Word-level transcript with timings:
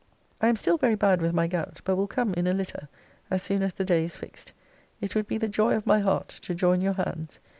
I 0.41 0.47
am 0.47 0.55
still 0.55 0.79
very 0.79 0.95
bad 0.95 1.21
with 1.21 1.31
my 1.31 1.45
gout, 1.45 1.81
but 1.85 1.95
will 1.95 2.07
come 2.07 2.33
in 2.33 2.47
a 2.47 2.55
litter, 2.55 2.89
as 3.29 3.43
soon 3.43 3.61
as 3.61 3.75
the 3.75 3.85
day 3.85 4.03
is 4.03 4.17
fixed; 4.17 4.51
it 4.99 5.13
would 5.13 5.27
be 5.27 5.37
the 5.37 5.47
joy 5.47 5.75
of 5.75 5.85
my 5.85 5.99
heart 5.99 6.29
to 6.41 6.55
join 6.55 6.81
your 6.81 6.93
hands. 6.93 7.39